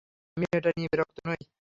আমি 0.37 0.45
এটা 0.57 0.69
নিয়ে 0.77 0.89
বিরক্ত 0.93 1.17
নই। 1.27 1.41